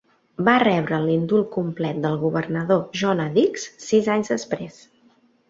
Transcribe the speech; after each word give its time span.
Va 0.45 0.53
rebre 0.61 0.97
l'indult 1.03 1.51
complet 1.55 1.99
del 2.07 2.17
governador 2.23 2.81
John 3.03 3.23
A. 3.27 3.29
Dix 3.37 3.69
sis 3.91 4.11
anys 4.17 4.35
després. 4.37 4.83